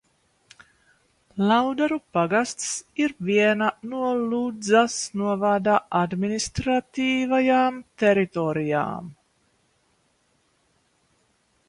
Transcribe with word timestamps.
Lauderu 1.49 1.97
pagasts 2.17 2.71
ir 3.03 3.13
viena 3.27 3.67
no 3.91 4.07
Ludzas 4.31 4.97
novada 5.23 5.77
administratīvajām 5.99 7.77
teritorijām. 8.05 9.15